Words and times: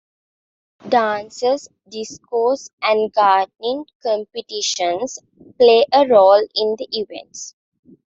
Dances, 0.89 1.69
discos 1.87 2.71
and 2.81 3.13
gardening 3.13 3.85
competitions 4.01 5.19
play 5.59 5.85
a 5.93 6.07
role 6.07 6.41
in 6.55 6.75
the 6.79 6.87
events. 6.91 7.53